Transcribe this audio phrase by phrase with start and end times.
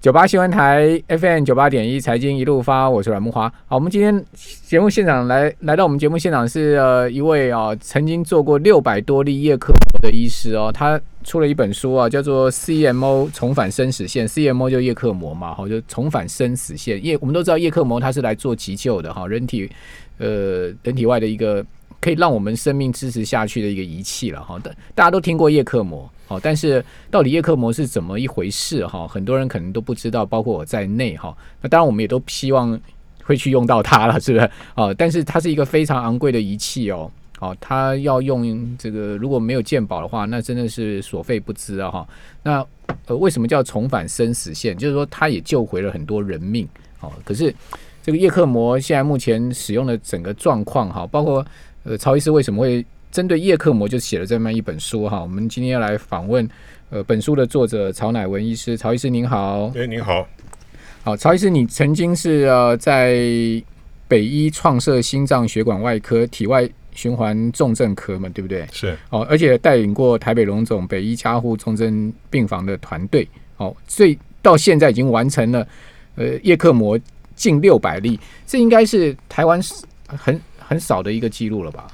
[0.00, 3.52] 九八新闻台 FM 九八点一财经一路发，我是阮木华。
[3.66, 4.24] 好，我们今天
[4.64, 17.04] 节目现场来来到我们节目现场是呃一位啊曾经做过六百多例叶克膜的医师哦，他出了一本书啊，叫做 CMO 重返生死线，CMO 就叶克膜嘛，好就重返生死线。
[17.04, 19.68] 叶我们都知道叶克膜它是来做急救的哈，人体
[20.18, 21.66] 呃人体外的一个
[22.00, 24.60] 可以让我们生命支持下去的一个仪器了哈。
[24.62, 26.08] 大大家都听过叶克膜。
[26.28, 29.08] 好，但是到底叶克膜是怎么一回事哈？
[29.08, 31.34] 很多人可能都不知道，包括我在内哈。
[31.62, 32.78] 那当然，我们也都希望
[33.24, 34.50] 会去用到它了，是不是？
[34.74, 37.10] 哦，但是它是一个非常昂贵的仪器哦。
[37.40, 42.08] 哦，它要用这个，如果没有鉴宝的话，那真的是所费不赀啊哈。
[42.42, 42.66] 那
[43.06, 44.76] 呃，为什么叫重返生死线？
[44.76, 46.68] 就是说，它也救回了很多人命。
[47.00, 47.54] 哦，可是
[48.02, 51.42] 这个叶克膜现在目前使用的整个状况哈，包括
[51.84, 52.84] 呃，曹医师为什么会？
[53.10, 56.48] 针对叶克膜就写了这么一本书哈，我们今天要来访问
[56.90, 60.26] 呃本书的作者曹乃文医师，曹医师您好，哎您好，
[61.02, 63.16] 好曹医师，你曾经是呃在
[64.06, 68.66] 北医创设心脏血管外科体外循环重症科嘛，对不对？
[68.72, 75.66] 是哦，而且带领过台北龙总北医加护重症病房的团队，哦，所以到现在已经完成了
[76.16, 76.98] 呃叶克膜
[77.34, 79.60] 近六百例，这应该是台湾
[80.06, 81.86] 很很少的一个记录了吧？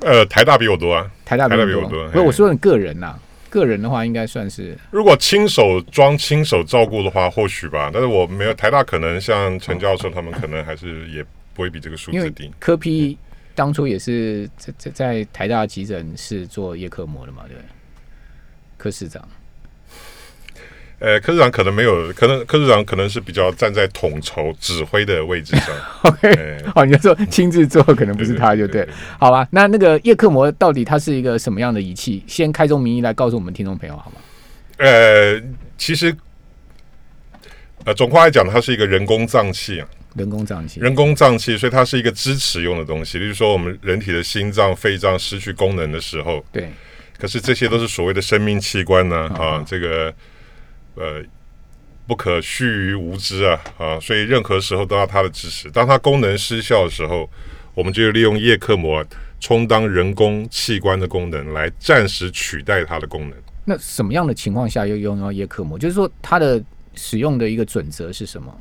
[0.00, 2.06] 呃，台大比我多啊，台大比我多。
[2.08, 4.76] 不是我说你个人呐，个人的话应该算是。
[4.90, 7.90] 如果亲手装、亲手照顾的话，或许吧。
[7.92, 12.52] 但是我没有台大，可能像陈教授他们，可能还是也不会比这个数字低。
[12.58, 13.16] 科批
[13.54, 17.56] 当初也是在在在台大急诊室做叶克膜的嘛，对，
[18.76, 19.26] 科室长。
[20.98, 25.66] 呃，科长可能没有，可能科长可能是比较站在统筹指挥的位置上。
[26.04, 28.88] OK，好，你要说亲自做，可能不是他就对。
[29.18, 32.24] 好吧，那那个叶克膜到底它是一个什么样的仪器？
[32.26, 34.16] 先开宗明义来告诉我们听众朋友好吗？
[34.78, 35.38] 呃，
[35.76, 36.16] 其实，
[37.84, 43.18] 呃，总括来讲，它是一个人工脏器啊，人工脏器，人工脏器，所以它是一个支持用的东西。
[43.18, 46.70] 例如说，我们人体的心脏、肺脏失去功能的时候，对，
[47.18, 50.10] 可是这些都是所谓的生命器官呢，啊，这个。
[50.96, 51.22] 呃，
[52.06, 54.00] 不可须臾无知啊啊！
[54.00, 55.70] 所以任何时候都要它的支持。
[55.70, 57.28] 当它功能失效的时候，
[57.74, 59.04] 我们就利用叶克膜
[59.38, 63.38] 充当人工器官的功能，来暂时取代它的功能。
[63.64, 65.78] 那什么样的情况下要用到叶克膜？
[65.78, 66.62] 就是说它的
[66.94, 68.60] 使用的一个准则是什么？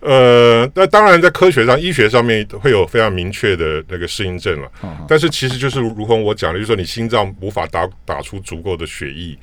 [0.00, 4.70] 呃，那当然在科学上、医学上面会有非常明确的那个适应症了。
[5.06, 9.38] 但是其实就是如同我讲的，就是说你心脏无法打打出足够的血液。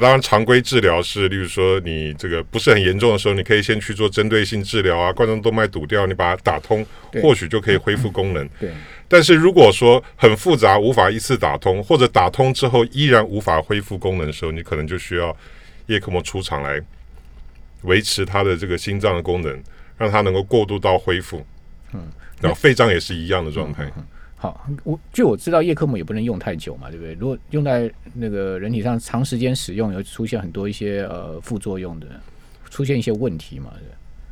[0.00, 6.84] 当然，常规治疗是，例如说你这个不是很严重的时候，你可以先去做针对性治疗啊，冠状动脉堵掉，你把它打通，
[7.20, 8.48] 或许就可以恢复功能。
[8.58, 8.70] 对。
[9.06, 15.36] 但是如果说很复杂，无法一次打通，或者打通之后依然无法恢复功能的时候，你可能就需要
[15.86, 16.80] 叶克膜出场来
[17.82, 19.62] 维持它的这个心脏的功能，
[19.98, 21.44] 让它能够过渡到恢复。
[21.92, 22.10] 嗯。
[22.40, 23.84] 然后肺脏也是一样的状态。
[24.42, 27.14] 好，我据我知道，叶克膜也不能用太久嘛，对不对？
[27.14, 32.08] 如果用在那个人体上长时间使用，有出现很多一些呃副作用的，
[32.68, 33.72] 出现一些问题嘛？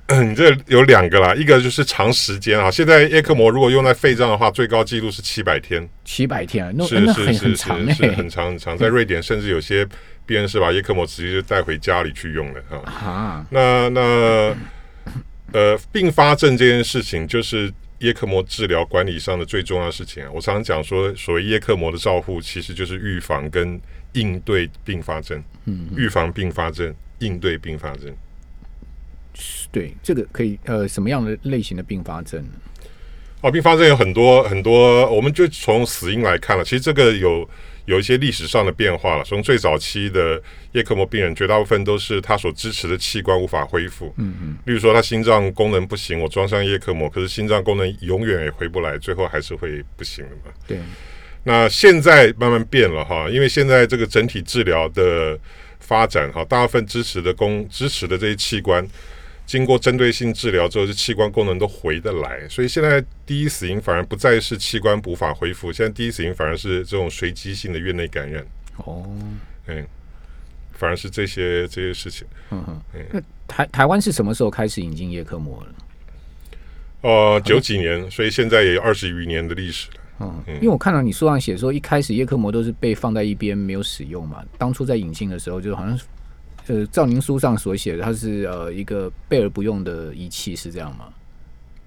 [0.09, 2.69] 你，这有两个啦，一个就是长时间啊。
[2.69, 8.75] 现在叶克膜如果用在肺脏的话，最高记录是七百天，七百天，那那很很长哎，很长很长。
[8.77, 9.87] 在瑞典，甚至有些
[10.27, 12.91] 病人是把叶克膜直接就带回家里去用了啊。
[12.91, 14.01] 啊，那那
[15.53, 17.73] 呃，并发症这件事情就是。
[18.01, 23.81] 叶克膜治疗管理上的最重要的事情啊，我常常讲说，所谓耶克膜的照护，其实就是预防跟
[24.13, 25.43] 应对并发症。
[25.67, 28.15] 嗯，预防并发症，应对并发症。
[29.71, 32.45] 对，这个可以呃，什么样的类型的并发症？
[33.41, 37.49] 哦，并发症有很多很多，我们就从死因来看了，其实这个有。
[37.91, 39.25] 有一些历史上的变化了。
[39.25, 40.41] 从最早期的
[40.73, 44.15] 叶克膜病人，绝大部分都是他所支持的器官无法恢复。
[44.17, 44.57] 嗯嗯。
[44.65, 50.55] 例如说，他心脏功能不行，我装上叶克膜，可是心脏功能永远也回不来，最后还是会不行的嘛。
[50.67, 50.79] 对。
[51.43, 55.37] 那现在慢慢变了哈，因为现在这个整体治疗的
[55.81, 58.87] 发展哈，大部分支持的功支持的这些器官。
[59.51, 68.47] 经过针对性治疗之后，这器官功能都回得来，所以现在第一死因反而不再是器官无法恢复，现在第一死因反而是这种随机性的院内感染。
[68.77, 69.05] 哦，
[69.67, 69.85] 嗯，
[70.71, 72.25] 反而是这些这些事情。
[72.51, 72.81] 嗯哼，
[73.11, 75.75] 那台台湾是什么时候开始引进叶克膜了？
[77.01, 79.97] 呃，九几年，所以现在也有二十余年的历史了。
[80.21, 85.99] 嗯，因为我看到你书上写说，一开始叶克膜都是被放在一边没有使用嘛，当初在引进的时候就好像。
[86.67, 91.07] 呃，照您书上所写的，它是呃一个备而不用的仪器，是这样吗？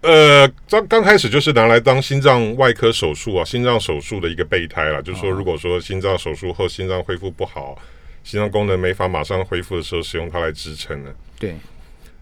[0.01, 5.01] 呃，刚刚开始就是拿来当心脏外科手术啊，心脏手术的一个备胎了。
[5.01, 7.77] 就是说，如果说心脏手术后心脏恢复不好，
[8.21, 11.15] 心脏功能没法马上恢复的时候，使用它来支撑的。
[11.39, 11.55] 对，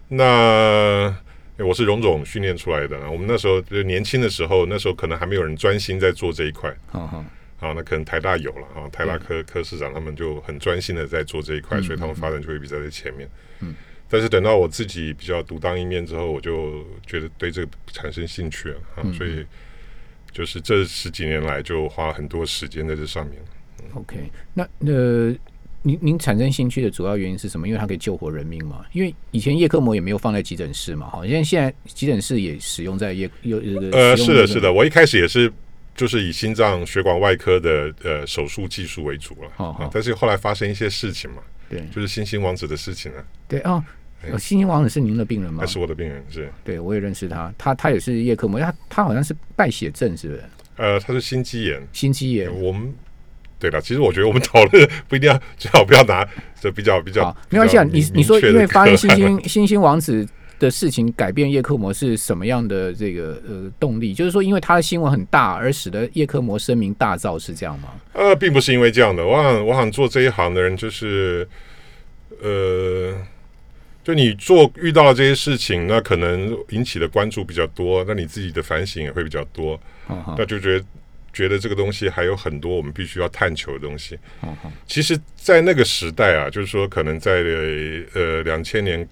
[0.06, 1.12] 那
[1.58, 3.10] 我是荣总训练出来的。
[3.10, 6.72] 我们那时候就年轻的时候，那时候可能还没有人专心在做这一块。
[6.86, 7.24] 好好，
[7.62, 13.28] 啊，那可能台大有了啊，台大科科市长他们就很专心的在做这一块，所以他们发展就会比较在前面。
[13.60, 13.72] 嗯，
[14.08, 19.46] 但是等到我自己比较独当一面之后，我就觉得对这个产生兴趣了啊，所以
[20.32, 23.38] 就是这十几年来就花很多时间在这上面。
[23.94, 24.16] OK，
[24.54, 25.34] 那呃，
[25.82, 27.68] 您您产生兴趣的主要原因是什么？
[27.68, 28.84] 因为它可以救活人命嘛。
[28.92, 35.52] 因为以前叶克膜也没有放在急诊室嘛，好，现在现在急诊室也使用在叶有这个呃，是的，是的，我一开始也是
[35.94, 43.82] 就是以心脏血管外科的呃手术技术为主了好好啊，但是后来发生一些事情嘛，对就是星星王子的事情啊，对哦。
[44.24, 45.66] 呃星星王子是您的病人吗还？
[45.66, 50.44] 是我的病人是对，我也认识他，他他也是叶克膜，他他好像是败血症，是不是？
[50.76, 51.82] 呃，他是心肌炎。
[51.92, 52.48] 心肌炎。
[52.62, 52.94] 我们
[53.58, 56.24] 对了，其实我觉得我们讨论不一定要最好不要拿
[56.60, 57.82] 这比较比较，没关系啊。
[57.82, 60.24] 你你说因为发现 星星星星王子
[60.62, 64.14] 的事情改变叶克膜是什么样的这个呃动力？
[64.14, 67.88] 就是说，因为他的新闻很大，而使得叶克膜声名大噪，是这样吗？
[68.12, 69.26] 呃，并不是因为这样的。
[69.26, 71.46] 我想，我想做这一行的人，就是
[72.40, 73.12] 呃，
[74.04, 80.84] 就你做遇到了这些事情，那可能引起的关注比较多，那你自己的反省也会比较多，好好那就觉得
[81.32, 84.16] 觉得这个东西还有很多我们必须要探求的东西。
[84.40, 87.42] 好好，其实，在那个时代啊，就是说，可能在
[88.14, 89.08] 呃两千年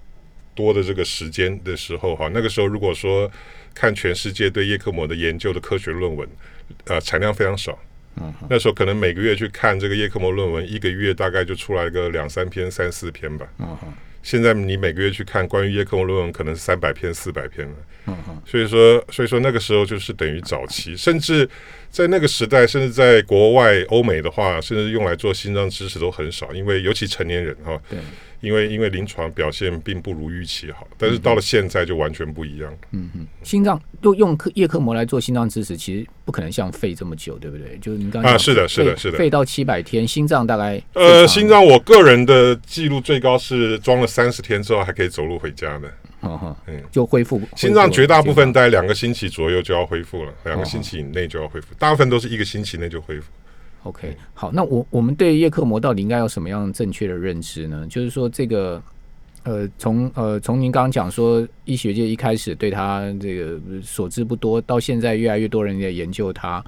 [0.53, 3.29] 多的这个时间的时候，哈，那个时候如果说
[3.73, 6.27] 看全世界对叶克膜的研究的科学论文，
[6.85, 7.77] 呃，产量非常少。
[8.17, 13.47] 嗯那时候可能每个月去看这个叶克膜论文，一个月大概就出来个两三篇、三四篇吧。
[13.57, 17.75] 好好，现在你每个月去看关于叶克膜论文，可能三百篇、四百篇了。
[18.05, 21.49] 好好，所以说，所以说那个时候就是等于早期，甚至
[21.89, 27.97] 在那个时代，甚至在国外欧美的话，甚至用来做心脏支持都很少，因为尤其成年人哈，对，
[28.41, 32.73] 因为因为临床表现并不如预期好，但是到了现在就完全不一样。
[32.91, 37.77] 嗯嗯，心脏用用克叶克膜来做心脏支持，其实不可能像肺这么久，对不对？
[37.79, 45.91] 就是你刚啊是的是的是的肺到七百天，心脏大概呃，心脏我个人的记录最高是装了三十天之后还可以走路回家的。
[46.19, 53.31] 好好，嗯就恢复心脏绝大部分恢复大概两个星期左右就要恢复了，两哦个星期以内就要恢复，大部分都是一个星期内就恢复。
[53.83, 57.87] OK，好，那我我们对叶克膜到底应该有什么样正确的认知呢？
[57.89, 58.81] 就是说，这个
[59.43, 66.63] 呃，从呃从您刚刚讲说，医学界一开始对他这个所知不多，到现在越来越多人在研究它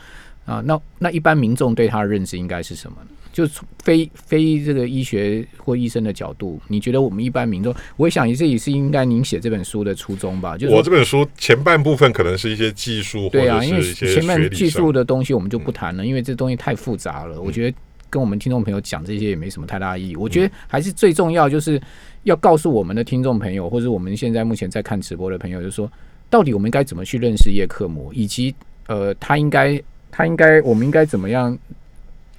[0.45, 3.07] 啊，那那一般民众对他的认知应该是什么呢？
[3.33, 10.55] 就从非非这个医学或医生的角度，你觉得我们一般民众，我想这也是应该您写这本书的初衷吧？
[10.55, 17.41] 就是我这本书前半部分可能是一些技术对啊，因为前面学理上技术的东西我们就不谈了，因为这东西太复杂了。
[17.41, 17.77] 我觉得
[18.09, 20.15] 跟我们听众朋友讲这些也没什么太大意义。
[20.15, 21.81] 我觉得还是最重要就是
[22.23, 25.91] 要告诉我们的听众朋友，或者我们现在目前在看直播的朋友，就是说
[26.29, 28.53] 到底我们应该怎么去认识叶克膜，以及
[28.85, 29.81] 呃，他应该
[30.11, 31.57] 他应该我们应该怎么样，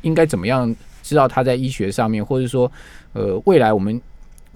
[0.05, 0.73] 应该怎么样
[1.03, 2.71] 知道他在医学上面，或者说
[3.13, 4.01] 呃，未来我们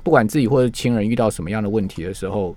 [0.04, 2.56] 不管自己或者亲人遇到什么样的问题的时候。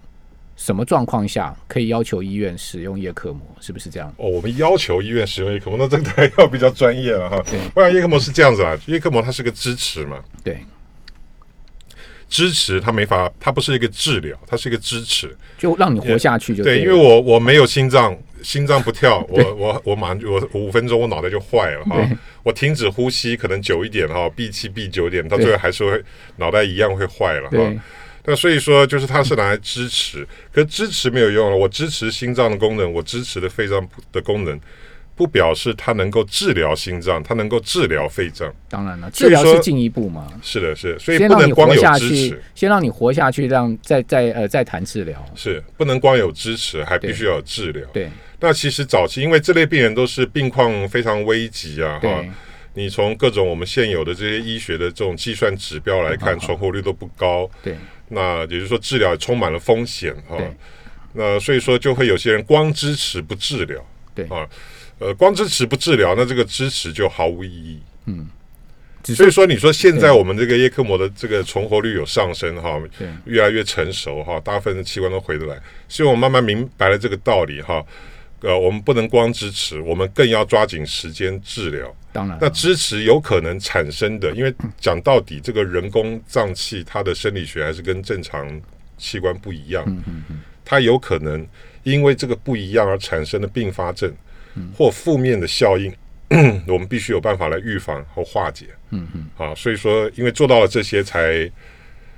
[0.58, 3.42] 什么状况下可以要求医院使用叶克膜？
[3.60, 4.14] 是不是这样？
[4.18, 7.60] 哦，我们要求医院使用叶克膜，那这个还要比较专业了哈对。
[7.74, 10.60] 不然叶克膜是这样子啊，叶克膜它是个支持嘛，对，
[12.30, 15.36] 支持它没法，它不是一个治疗，它是一个支持。
[15.58, 22.10] 就让你活下去就对，了因为我我没有心脏，心脏不跳， 我我我马上就我我五分钟我脑袋就坏了哈。
[22.44, 26.04] 我停止呼吸可能久一点哈，闭气闭久一点，到最后还是会
[26.38, 27.80] 脑袋一样会坏了哈对。
[28.24, 31.58] 那所以说，就是它是拿来支持，可支持没有用了。
[31.58, 34.60] 我支持心脏的功能，我支持的肺脏的功能，
[35.16, 38.52] 不表示它能够治疗心脏，它能够治疗肺脏。
[38.70, 45.24] 当然了，治疗是进一步嘛，是的，是的，所以不能光有活下去支持，，先让你活下去，让再再呃再谈治疗。
[45.36, 47.86] 是不能光有支持，还必须要有治疗。
[47.94, 52.32] 对那其实早期，因为这类病人都是病况非常危急啊，哈对，
[52.74, 57.50] 你从各种我们现有的这些医学的这种计算指标来看，存活率都不高。
[57.62, 57.76] 对
[58.14, 60.52] 那也就是说，治疗充满了风险哈对。
[61.14, 63.86] 那所以说，就会有些人光支持不治疗。
[64.16, 64.48] 对啊，
[65.02, 67.80] 呃，光支持不治疗，那这个支持就毫无意义。
[68.06, 68.30] 嗯
[69.04, 75.60] 所以说，你说现在我们这个叶克膜的这个存活率有上升哈，对越来越成熟哈，大部分的器官都回得来。
[75.90, 77.84] 所以我慢慢明白了这个道理哈。
[78.42, 81.92] 呃，我们不能光支持，我们更要抓紧时间治疗。
[82.14, 88.48] 当然那支持有可能产生的，因为讲到底，这个人工脏器它的生理学还是跟正常
[89.00, 91.44] 器官不一样，嗯嗯它有可能
[91.82, 94.14] 因为这个不一样而产生的并发症
[94.76, 95.94] 或负面的效应，
[96.68, 98.66] 我们必须有办法来预防和化解。
[98.92, 101.50] 嗯嗯，啊，所以说，因为做到了这些才，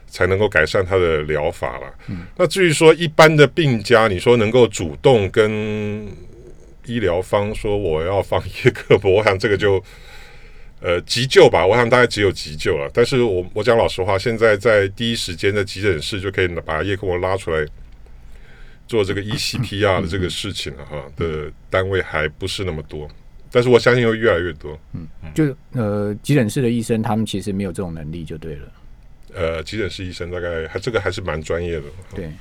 [0.07, 1.93] 才能够改善他的疗法了。
[2.07, 6.07] 嗯那至于说一般的病家，你说能够主动跟
[6.85, 9.83] 医疗方说我要放叶克膜，我想这个就
[10.81, 12.89] 呃急救吧，我想大概只有急救了。
[12.93, 17.65] 但是我我讲老实话，现在在第一时间的急诊室就可以把叶克膜拉出来
[18.93, 23.09] 做这个 ECPR 的这个事情了哈的单位还不是那么多，
[23.49, 24.79] 但是我相信会越来越多。
[24.93, 28.71] 嗯，就呃急诊室的医生他们其实没有这种能力就对了。
[29.33, 31.83] 呃，急诊室医生大概还这个还是蛮专业的。
[32.13, 32.31] 对，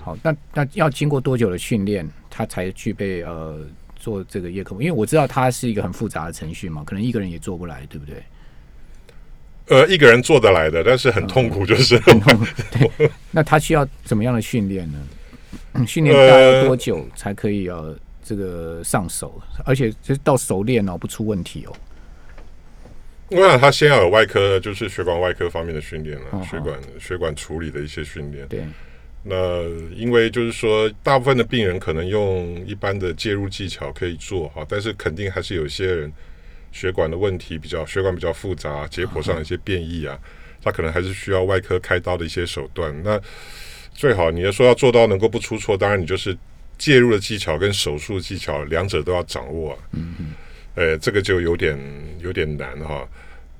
[0.00, 3.64] 好，那那要经过多久的训练，他才具备呃？
[4.02, 8.14] 做这个叶科，因为我知道它是一个很复杂的程序嘛，可能一个人也做不来，对不对？
[9.66, 11.98] 呃，一个人做得来的，但是很痛苦，就是。
[11.98, 14.98] 对，那他需要怎么样的训练呢？
[15.86, 19.40] 训练大概多久才可以呃这个上手？
[19.64, 21.72] 而且就到熟练哦，不出问题哦。
[23.28, 28.46] 我想他先要有外科，就是血管外科方面的训练了，血管血管处理的一些训练。
[28.48, 28.64] 对。
[29.22, 29.62] 那
[29.94, 36.10] 因为就是说，大部分的病人可能用一般的介入技巧可以做哈，但是肯定还是有些人
[36.72, 40.18] 血管的问题比较血管比较复杂，解剖上一些变异啊，
[40.62, 42.92] 他可能还是需要外科开刀的一些手段。
[43.04, 43.20] 那
[43.94, 46.36] 最好你要说要做到能够不出错，当然你就是
[46.78, 49.78] 介入的技巧跟手术技巧两者都要掌握。
[49.92, 50.26] 嗯嗯，
[50.74, 51.78] 呃，这个就有点
[52.20, 53.06] 有点难哈。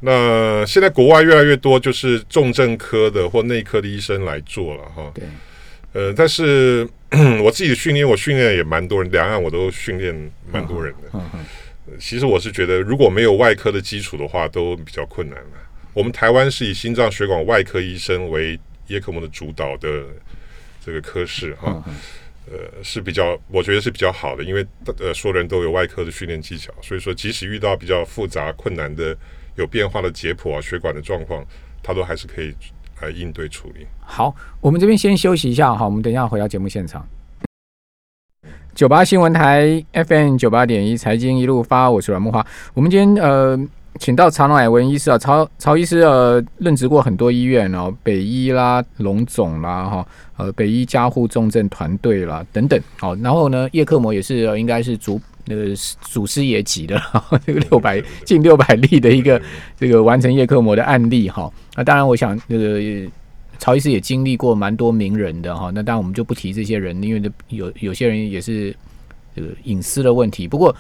[0.00, 5.12] 那现在国外越来越多就是重症科的或内科的医生来做了哈。
[5.14, 5.24] 对。
[5.92, 6.88] 呃，但是
[7.42, 10.14] 我自己的训练，我训练也蛮多人，两岸我都训练
[10.50, 11.10] 蛮多人的。
[11.12, 11.44] 嗯嗯。
[11.98, 15.50] 其实我是觉得，如果没有外科的基础的话，都比较困难了。
[15.92, 18.56] 我们台湾是以心脏血管外科医生为
[18.90, 20.04] 叶克蒙的主导的
[20.84, 21.82] 这个科室哈，
[22.46, 24.66] 呃是比较，我觉得是比较好的，因为
[24.98, 29.16] 呃所有人都有外科的训练技巧，所以说即使遇到比较复杂困难的、
[29.56, 31.42] 有变化的解剖啊、血管的状况，
[31.82, 32.54] 他都还是可以。
[33.02, 33.86] 来应对处理。
[33.98, 37.08] 好，我们这边先休息一下哈，我们等一下回到节目现场。
[38.74, 42.46] 九八新闻台 FM 九八点一财经一路发，我是阮木华。
[42.74, 43.58] 我们今天呃，
[43.98, 50.06] 请到曹乃文医师啊，曹曹医师呃，任职过很多医院哦，北医啦、龙总啦哈，
[50.36, 52.80] 呃，北医加护重症团队啦等等。
[52.98, 55.20] 好，然后呢，叶克膜也是应该是主。
[55.46, 57.00] 那个祖师爷级的，
[57.44, 59.40] 这个六百近六百例的一个
[59.76, 61.50] 这个完成叶克膜的案例哈。
[61.74, 63.10] 那当然，我想那个
[63.58, 65.72] 曹医师也经历过蛮多名人的哈。
[65.74, 68.72] 那当然我们就不提这些人，因为有有些人也是
[69.34, 70.46] 这个隐私的问题。
[70.46, 70.76] 不过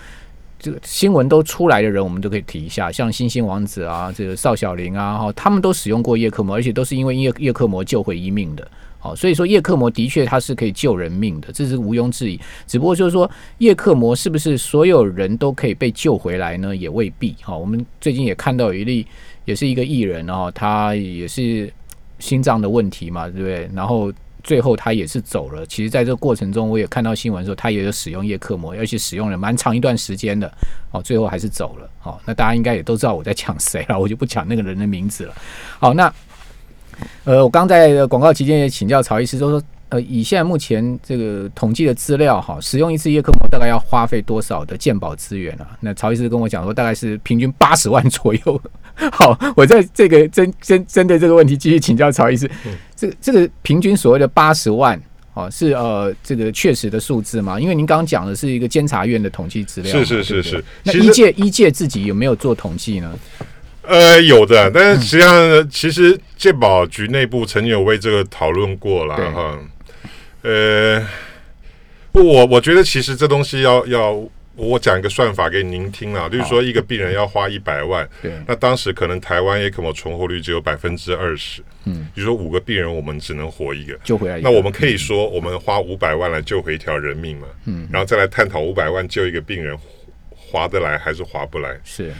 [0.60, 8.70] 这个新闻都出来的人，我们都可以提一下，像星星王子啊，这个邵小玲啊，哈，他们都使用过叶克膜，而且都是因为叶叶克膜救回一命的。
[8.98, 12.38] 好，所以说叶克膜的确它是可以救人命的，这是毋庸置疑。
[12.66, 16.76] 只不过就是说叶克膜是不是所有人都可以被救回来呢？
[16.76, 17.34] 也未必。
[17.40, 19.06] 好，我们最近也看到有一例，
[19.46, 21.72] 也是一个艺人哦，他也是
[22.18, 23.70] 心脏的问题嘛，对不对？
[23.74, 25.64] 然后最后他也是走了。
[25.66, 30.52] 其实，在这个过程中，我也看到新闻说他也有使用叶克膜，而且使用了蛮长一段时间的。
[30.92, 31.88] 哦，最后还是走了。
[31.98, 35.34] 好，那大家应该也都知道我在讲谁了，我就不讲那个人的名字了。
[35.78, 36.12] 好，那。
[37.24, 45.78] 呃，我刚在广告期间也请教曹医师，就说，呃，以现在目前这个统计的资料哈，使用一次叶克膜大概要花费多少的健保资源啊？
[45.80, 48.62] 那曹医师跟我讲说，大概是平均八十万左右。
[49.12, 52.50] 好，我在这个针针针对这个问题继续请教曹医师，
[52.94, 55.00] 这个这个平均所谓的八十万，
[55.34, 57.58] 哦，是呃这个确实的数字吗？
[57.58, 60.64] 因为您刚刚讲的是一个监察院的统计资料，是是是是。
[60.84, 63.18] 那一届一届自己有没有做统计呢？
[63.82, 69.58] 呃，有的，但是实际上，其实鉴宝局内部曾经有为这个讨论过了哈。
[70.42, 71.04] 呃，
[72.12, 74.22] 不，我我觉得其实这东西要要
[74.60, 89.76] 我讲一个算法给您听啊，就是说一个病人要花一百万，对，那当时可能台湾也可能存活率只有百分之二十，嗯，比如说五个病人我们只能活一个，救回来，那我们可以说我们花五百万来救回一条人命嘛，嗯，然后再来探讨五百万救一个病人
[90.30, 92.12] 划得来还是划不来，是。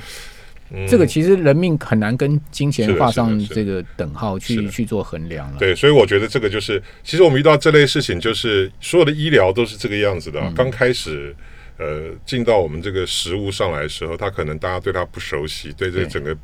[0.88, 5.58] 这个其实人命很难跟金钱画上这个等号去去做衡量了。
[5.58, 10.40] 对，所以我觉得这个就是，其实我们遇到这类事情，就是所有的医疗都是这个样子的。
[10.54, 11.34] 刚开始，
[11.80, 16.36] 呃，进到我们这个食物上来的时候，他可能大家对他不熟悉，对这整个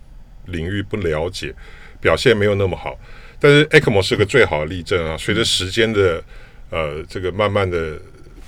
[0.47, 1.55] 领域不了解，
[2.01, 2.99] 表现没有那么好。
[3.39, 6.25] 但是 ECMO 是个最好的例证啊，随着时间的
[6.71, 8.01] 呃这个慢慢的。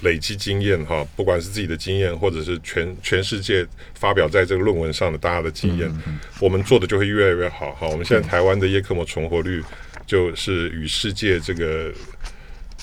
[0.03, 5.93] 累积经验哈，不管是自己的经验，或者是全全世界发表在这个论文上的大家的经验，
[6.39, 7.89] 我们做的就会越来越好哈。
[7.89, 9.61] 我们现在台湾的叶克膜存活率
[10.07, 11.93] 就是与世界这个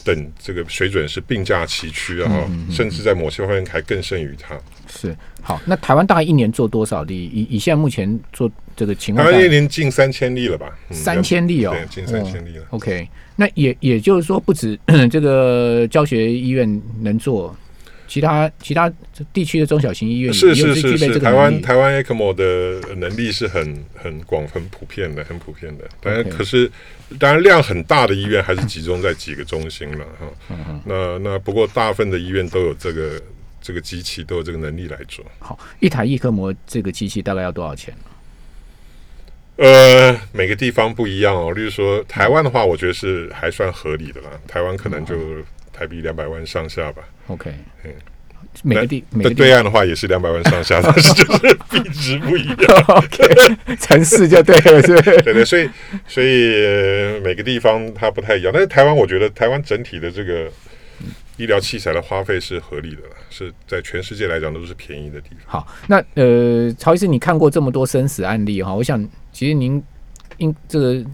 [0.05, 4.57] 等这个水准是并驾齐驱啊，嗯甚至在某些方面还更胜于它。
[4.87, 7.29] 是好，那台湾大概一年做多少例？
[7.33, 10.77] 以以现在目前做这个情况台，湾一年近三千例了吧？
[10.89, 12.65] 嗯三千例哦对，近三千例了。
[12.69, 14.79] OK，那也也就是说，不止
[15.11, 17.55] 这个教学医院能做，
[18.07, 18.91] 其他其他
[19.33, 21.33] 地区的中小型医院是也是是是，具备这个台。
[21.33, 25.85] 湾台湾 ECMO 的能力是很很广、很普遍的，很普遍的。
[26.01, 26.71] 当然，可是
[27.19, 30.27] 当然量很大的医院还是集中在几个中心了哈。
[30.49, 33.21] 嗯那那不过大部分的医院都有这个
[33.61, 35.25] 这个机器，都有这个能力来做。
[35.39, 37.93] 好，一台叶克膜这个机器大概要多少钱？
[39.57, 41.53] 呃，每个地方不一样哦。
[41.53, 44.29] 例如说台湾的话，我觉得是还算合理的啦。
[44.45, 45.15] 台湾可能就
[45.75, 47.03] 台币两百万上下吧。
[47.27, 47.53] OK，
[47.83, 47.91] 嗯
[48.63, 52.83] 每个地每那个对岸的话也是两百万上下， 但是就是币值不一样。
[52.87, 55.69] OK 城市就对了，是对对，所以
[56.07, 60.49] 所以、呃每个地方它不太一样，但是台湾我觉得台湾整体的这个
[61.35, 65.59] 医疗器材的花费是合理的啦，是在全世界来讲都是便宜的地方。
[65.59, 69.83] 好，那呃，曹医师，你看过这么多生死案例哈，我想其实您
[70.37, 71.05] 应这个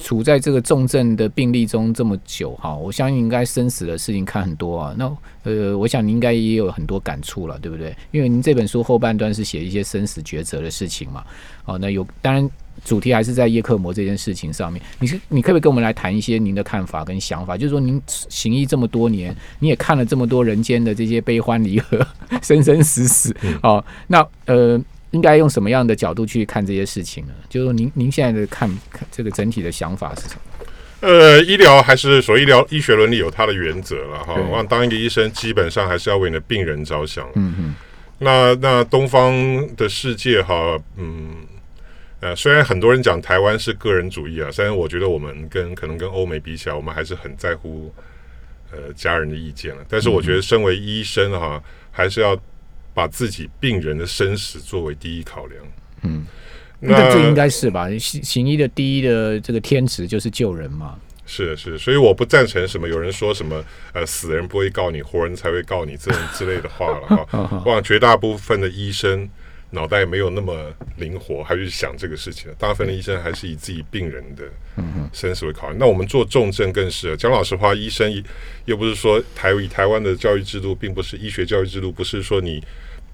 [0.00, 4.94] 处在这个重症的病例中这么久哈，我相信应该生死的事情看很多啊。
[4.96, 7.94] 那呃，我想您应该也有很多感触了，对不对？
[8.10, 11.24] 因为您这本书后半段是写一些生死抉择的事情嘛。
[11.66, 12.48] 哦，那有当然
[12.84, 14.80] 主题还是在叶克膜这件事情上面。
[14.98, 17.56] 你是你可不可以跟我们来谈一些您的看法跟想法？
[17.56, 22.06] 就是说您行医这么多年，你也看了这么多人间的这些悲欢离合、
[22.42, 24.80] 生生死死哦，那呃。
[25.14, 27.32] 应该用什么样的角度去看这些事情呢？
[27.48, 30.40] 就是说您您现在的看看这个整体的想法是什么？
[31.00, 34.34] 呃，医疗还是所谓医疗医学伦理有它的原则了哈。
[34.34, 37.28] 我想当一个医生，基本上还是要为你的病人着想。
[37.34, 37.74] 嗯嗯，
[38.18, 39.32] 那那东方
[39.76, 41.46] 的世界哈，嗯。
[42.20, 47.92] 呃，虽然很多人讲台湾是个人主义啊，虽然我觉得我们跟可能跟欧美比起来，我们还是很在乎
[48.72, 49.84] 呃家人的意见了。
[49.90, 52.34] 但是我觉得身为医生哈，还是要
[52.94, 55.62] 把自己病人的生死作为第一考量。
[56.02, 56.24] 嗯，
[56.80, 57.90] 那那这应该是吧？
[57.98, 60.96] 行行医的第一的这个天职就是救人嘛。
[61.26, 67.62] 是是，所以我不赞成什么有人说什么呃死人不会告你，活人才会告你这种之类的话了哈。
[67.64, 69.26] 我想绝大部分的医生
[69.74, 72.50] 脑袋没有那么灵活，还去想这个事情。
[72.58, 74.44] 大部分的医生还是以自己病人的
[75.12, 75.78] 生死为考量。
[75.78, 78.24] 那我们做重症更是，讲老实话，医生
[78.64, 82.62] 又不是说台以台湾的教育制度，并不是医学教育制度，不是说你。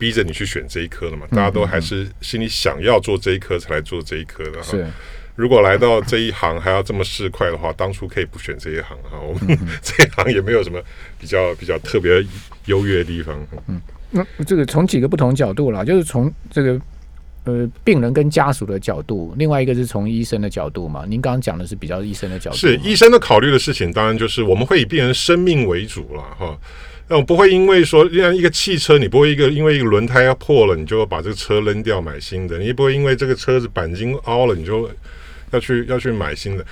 [0.00, 4.70] 逼着你去选这一科的嘛，大家都还是心里想要做这一科才来做这一科的哈。
[4.70, 4.86] 是，
[5.36, 9.20] 如果来到这一行还要这么市侩的话，当初可以不选这一行啊。
[9.20, 10.82] 我们 这一行也没有什么
[11.18, 12.24] 比较比较特别
[12.64, 13.46] 优越的地方。
[14.10, 16.80] 那这个从几个不同角度啦，就是从这个
[17.44, 21.04] 呃病人跟家属的角度，另外一个是从医生的角度嘛。
[21.08, 26.58] 您刚刚讲的是比较医生的角度，是医生的考虑的事情，当然就是我们会以病人生命为主了哈。
[27.08, 34.88] 那我不会因为说，像一个汽车，你不会一个因为一个轮胎要破了，你就把这个车扔掉买新的；你也不会因为这个车子钣金凹了，你就
[35.50, 36.64] 要去要去买新的。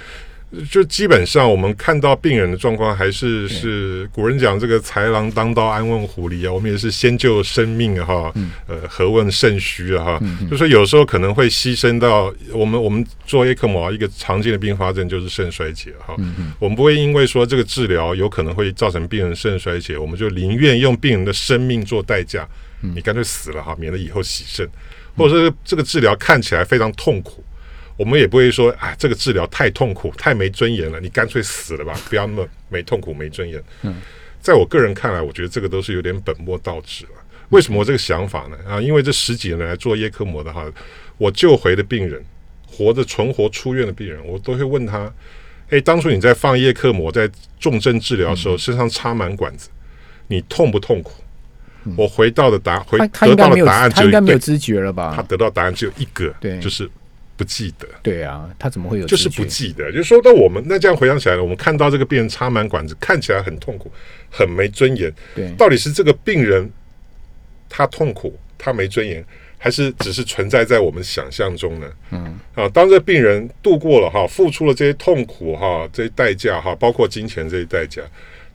[0.71, 6.53] 就基本上我们看到病人的状况，还是是古人讲这个豺狼当道，安问狐狸啊。
[6.53, 8.35] 我们也是先救生命啊哈，
[8.67, 10.21] 呃，何问肾虚啊哈。
[10.51, 16.17] 就说有时候可能会牺牲到我们我们做 ECMO 一个常见的并发症就是肾衰竭哈。
[16.59, 22.49] 我们不会因为说这个治疗有可能会造成病人肾衰竭，我们就宁愿用病人的生命做代价，
[22.81, 24.67] 你干脆死了哈，免得以后洗肾，
[25.15, 27.45] 或者说这个治疗看起来非常痛苦。
[27.99, 33.61] 我们也不会说，啊，这个治疗太痛苦、太没尊严了，你干脆死了吧， 不要那么没痛苦、没尊严。
[33.83, 33.97] 嗯，
[34.41, 37.11] 在我个人看来，我觉得这个都是有点本末倒置了。
[37.49, 38.57] 为什么我这个想法呢？
[38.67, 40.65] 啊，因为这十几年来做叶克膜的哈，
[41.17, 42.25] 我救回的病人，
[42.71, 45.13] 活着存活出院的病人，我都会问他，
[45.71, 49.69] 诶，当初你在放叶克膜、在重症治疗的时候，身上插满管子，
[50.29, 51.13] 你痛不痛苦？
[51.97, 55.15] 我回到的答回得到的答案，他应该没有知觉了吧？
[55.17, 56.89] 他得到答案只有一个，对就是
[57.39, 57.89] 不记得。
[58.03, 63.91] 对啊，他怎么会有就是不记得，就是说到我们那这样回想起来了，我们看到这个病人插满管子，看起来很痛苦，
[64.29, 65.11] 很没尊严。
[65.35, 66.69] 对到底是这个病人
[67.69, 69.25] 他痛苦，他没尊严，
[69.57, 71.87] 还是只是存在在我们想象中呢？
[72.11, 78.03] 嗯，啊，当这病人度过了哈，付出了这些痛苦哈，这些代价哈，包括金钱这些代价。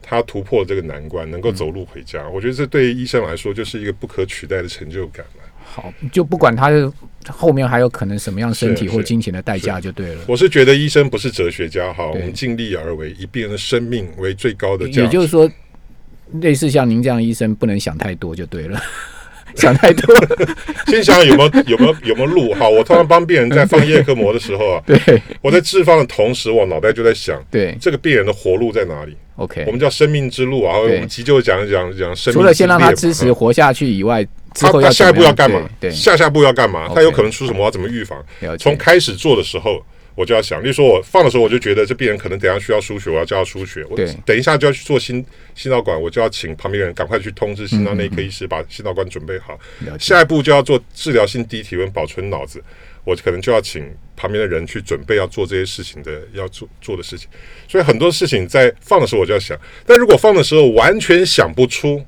[0.06, 5.43] 他突破这个难关，能够走路回家，我觉得这对于医生来说就是一个不可取代的成就感了。
[5.74, 6.92] 好，就不管他的
[7.28, 10.20] 后面还有可能什么样身体或金钱的代价就对了。
[10.28, 15.00] 我是觉得医生不是哲学家哈，我们尽力而为，以病人的生命为最高的价值。
[15.00, 15.50] 也就是说，
[16.40, 18.80] 类似像您这样的医生，不能想太多就对了。
[19.56, 20.14] 想太多。
[20.86, 22.68] 先想想有没有有没有有没有路哈。
[22.68, 24.98] 我通常帮病人在放叶克膜的时候啊， 对
[25.40, 29.70] 我在置放的同时，我脑袋就在想，对这个病人的活路在哪里？，OK 我。
[29.70, 35.68] 们叫生命之路啊，我们急救讲讲讲生命之除了先让他支持活下去以外，之后他他下一步要干嘛？
[35.80, 37.58] 对，下下步要干嘛他有可能出什么？
[37.58, 38.24] 我要怎么预防？
[38.58, 43.84] 从开始做的时候，我就要想，例如说我放的时候，我就觉得这病人可能等一下需要输血，我要叫他输血。
[43.90, 45.24] 我等一下就要去做心
[45.56, 49.58] 心导管，我就要请旁边的人赶快去通知心脏内科医师把心导管准备好。
[49.98, 52.62] 下一步就要做治疗性低体温保存脑子，
[53.02, 57.28] 我可能就要请旁边的人去准备要做这些事情的要做做的事情。
[57.66, 62.00] 所以很多事情在放的时候我就要想，但如果放的时候完全想不出。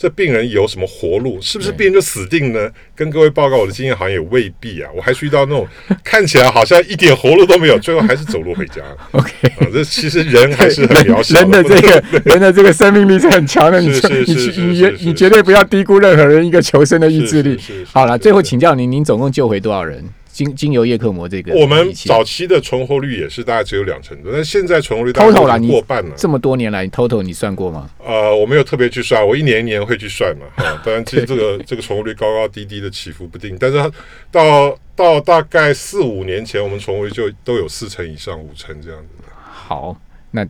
[0.00, 1.38] 这病人有什么活路？
[1.42, 2.70] 是不是病人就死定呢？
[2.96, 4.88] 跟各位报告，我的经验好像也未必啊。
[4.96, 5.68] 我还是遇到那种
[6.02, 8.80] 看起来好像一点活路都没有， 最后还是走路回家。
[9.10, 9.30] OK。
[9.58, 17.60] 啊，这其实人还是很渺小人的这个 人的这个生命力是很强的，你是是你你你绝对不要低估任何人一个求生的意志力。
[17.92, 20.02] 好了，最后请教您，您总共救回多少人？
[20.40, 26.14] 经经由叶克膜这个我们早期的存活率也是大概只有两成多，但现在存活率大概已过半了。
[26.16, 27.90] 这么多年来，total 你算过吗？
[28.02, 30.46] 呃，我没有特别去算，我一年一年会去算嘛。
[30.64, 33.90] 啊，当然，其实这个这个存活率高高低低的起伏不定，但是它
[34.30, 39.08] 到到大概四五年前，我们存活率就都有四成以上、五成这样子。
[39.52, 39.94] 好，
[40.30, 40.46] 那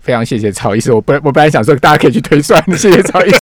[0.00, 0.92] 非常谢谢曹医师。
[0.92, 3.36] 我本我本来想说大家可以去推算，谢谢曹医师。